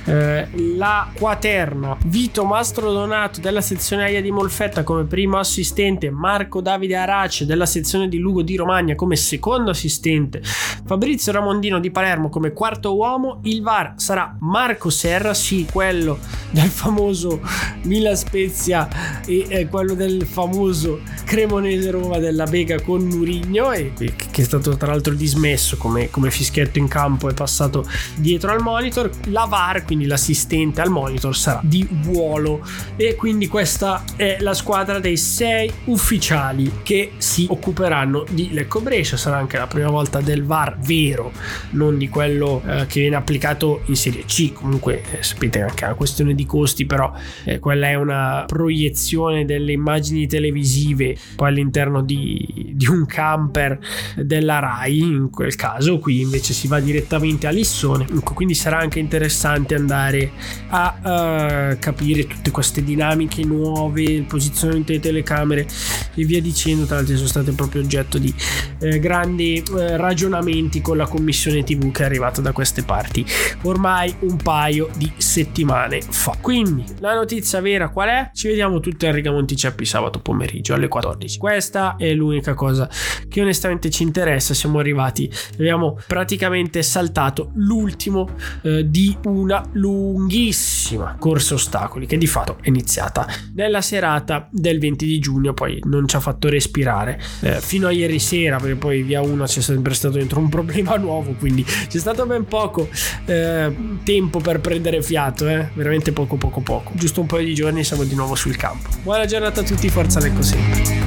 eh, 0.06 0.48
la 0.76 1.10
quaterna 1.14 1.98
Vito 2.06 2.46
Mastro 2.46 2.92
Donato 2.92 3.40
della 3.40 3.62
sezione 3.62 4.04
AIA 4.04 4.22
di 4.22 4.32
Molfetta 4.32 4.84
come 4.84 5.04
primo 5.04 5.38
assistente, 5.38 6.10
Marco 6.10 6.62
Davide 6.62 6.96
Arace 6.96 7.46
della 7.46 7.66
sezione 7.66 8.08
di 8.08 8.18
Lugo 8.18 8.42
di 8.42 8.56
Romagna 8.56 8.96
come 8.96 9.16
secondo 9.16 9.72
assistente, 9.72 10.42
Fabrizio 10.86 11.32
Ramondino 11.32 11.80
di 11.80 11.92
Palermo 11.92 12.30
come 12.30 12.54
quarto 12.54 12.96
uomo, 12.96 13.42
il 13.44 13.62
VAR 13.62 13.94
sarà 13.98 14.36
Marco 14.40 14.90
Serra, 14.90 15.34
sì, 15.34 15.68
quello 15.72 16.18
del 16.52 16.70
famoso 16.70 17.42
Milan 17.84 18.16
Spezia 18.16 18.88
e 19.26 19.46
eh, 19.50 19.68
quello 19.68 19.94
del 19.94 20.26
famoso 20.26 21.02
Cremonese 21.26 21.92
Roma 21.92 22.18
della 22.20 22.46
Vega 22.46 22.82
con 22.82 23.04
Murigno 23.04 23.67
e, 23.72 23.94
che 23.94 24.42
è 24.42 24.44
stato 24.44 24.76
tra 24.78 24.88
l'altro 24.88 25.14
dismesso 25.14 25.78
come, 25.78 26.10
come 26.10 26.32
fischietto 26.32 26.80
in 26.80 26.88
campo 26.88 27.30
è 27.30 27.34
passato 27.34 27.86
dietro 28.16 28.52
al 28.52 28.62
monitor. 28.62 29.10
La 29.28 29.46
VAR 29.46 29.84
quindi 29.86 30.06
l'assistente 30.06 30.82
al 30.82 30.90
monitor 30.90 31.36
sarà 31.36 31.60
di 31.64 31.88
ruolo 32.04 32.66
e 32.96 33.16
quindi 33.16 33.48
questa 33.48 34.04
è 34.16 34.38
la 34.40 34.54
squadra 34.54 35.00
dei 35.00 35.18
sei 35.18 35.72
ufficiali 35.86 36.80
che 36.84 37.14
si 37.18 37.48
occuperanno 37.50 38.26
di 38.30 38.52
Lecco 38.52 38.82
Brescia. 38.82 39.18
Sarà 39.18 39.38
anche 39.38 39.58
la 39.58 39.68
prima 39.68 39.90
volta 39.90 40.22
del 40.22 40.44
VAR 40.44 40.78
vero 40.80 41.32
non 41.72 41.98
di 41.98 42.10
quello 42.10 42.62
eh, 42.66 42.86
che 42.88 43.02
viene 43.02 43.16
applicato 43.16 43.82
in 43.86 43.96
Serie 43.96 44.26
C. 44.26 44.54
Comunque 44.54 45.04
eh, 45.12 45.24
sapete 45.24 45.62
anche 45.62 45.86
la 45.86 45.94
questione 45.94 46.36
di 46.36 46.46
costi 46.46 46.86
però 46.86 47.12
eh, 47.44 47.60
quella 47.60 47.88
è 47.90 47.96
una 47.96 48.44
proiezione 48.48 49.46
delle 49.46 49.72
immagini 49.72 50.28
televisive 50.28 51.18
poi 51.36 51.50
all'interno 51.50 52.02
di, 52.02 52.72
di 52.74 52.88
un 52.88 53.06
camper 53.48 53.80
della 54.16 54.60
RAI 54.60 55.00
in 55.00 55.30
quel 55.30 55.56
caso 55.56 56.00
qui 56.00 56.22
invece 56.22 56.54
si 56.54 56.68
va 56.68 56.80
direttamente 56.80 57.48
a 57.48 57.50
Lissone. 57.50 58.06
Quindi 58.34 58.54
sarà 58.54 58.80
anche 58.80 59.00
interessante 59.00 59.76
andare 59.76 60.32
a 60.70 61.72
uh, 61.72 61.80
capire 61.80 62.28
tutte 62.28 62.52
queste 62.52 62.84
dinamiche 62.84 63.44
nuove 63.44 64.04
il 64.04 64.24
posizionamento 64.24 64.92
delle 64.92 65.02
telecamere 65.02 65.68
e 66.14 66.26
via 66.26 66.42
dicendo. 66.42 66.86
Tra 66.86 66.98
l'altro 66.98 67.16
sono 67.16 67.28
state 67.28 67.52
proprio 67.52 67.82
oggetto 67.82 68.18
di 68.18 68.34
eh, 68.80 69.00
grandi 69.00 69.64
eh, 69.78 69.98
ragionamenti 69.98 70.82
con 70.82 70.98
la 70.98 71.08
commissione 71.08 71.64
tv 71.64 71.92
che 71.92 72.04
è 72.04 72.06
arrivata 72.06 72.42
da 72.42 72.52
queste 72.52 72.84
parti 72.84 73.26
ormai 73.64 74.14
un 74.20 74.38
paio 74.38 74.90
di 74.96 75.12
settimane 75.18 76.02
fa. 76.02 76.38
Quindi 76.40 76.84
la 77.00 77.14
notizia 77.14 77.62
vera 77.62 77.90
qual 77.90 78.10
è? 78.10 78.30
ci 78.34 78.48
vediamo 78.48 78.80
tutti 78.80 79.06
a 79.06 79.12
Rigamonti 79.12 79.56
Ceppi 79.56 79.86
sabato 79.86 80.20
pomeriggio 80.20 80.74
alle 80.74 80.88
14 80.88 81.38
questa 81.38 81.96
è 81.96 82.14
l'unica 82.14 82.54
cosa 82.54 82.90
che 83.28 83.37
onestamente 83.42 83.90
ci 83.90 84.04
interessa 84.04 84.54
siamo 84.54 84.80
arrivati. 84.80 85.32
Abbiamo 85.54 86.00
praticamente 86.08 86.82
saltato 86.84 87.52
l'ultimo 87.56 88.30
eh, 88.64 88.90
di 88.90 89.16
una 89.24 89.64
lunghissima 89.74 91.16
corsa 91.20 91.56
ostacoli 91.56 92.06
che 92.06 92.18
di 92.18 92.28
fatto 92.28 92.58
è 92.62 92.68
iniziata 92.68 93.28
nella 93.56 93.82
serata 93.82 94.48
del 94.52 94.80
20 94.80 95.06
di 95.06 95.20
giugno 95.20 95.54
poi 95.54 95.80
non 95.84 96.08
ci 96.08 96.16
ha 96.16 96.20
fatto 96.20 96.50
respirare 96.50 97.20
eh, 97.42 97.60
fino 97.60 97.88
a 97.88 97.92
ieri 97.92 98.20
sera 98.20 98.58
perché 98.58 98.76
poi 98.76 99.04
via 99.04 99.22
una 99.22 99.46
c'è 99.46 99.62
sempre 99.62 99.94
stato 99.94 100.18
dentro 100.18 100.40
un 100.40 100.50
problema 100.50 100.96
nuovo 100.96 101.34
quindi 101.34 101.64
c'è 101.64 101.98
stato 101.98 102.26
ben 102.26 102.46
poco 102.46 102.90
eh, 103.26 103.76
tempo 104.04 104.40
per 104.40 104.60
prendere 104.60 105.02
fiato 105.02 105.48
eh? 105.48 105.70
veramente 105.74 106.12
poco 106.12 106.36
poco 106.36 106.62
poco. 106.62 106.92
Giusto 106.96 107.22
un 107.22 107.28
paio 107.28 107.46
di 107.46 107.54
giorni 107.54 107.84
siamo 107.84 108.04
di 108.04 108.16
nuovo 108.16 108.36
sul 108.36 108.56
campo. 108.56 108.90
Buona 109.04 109.26
giornata 109.26 109.62
a 109.62 109.64
tutti 109.64 109.90
forza 109.90 110.20
Lecco 110.20 110.42
sempre 110.42 111.07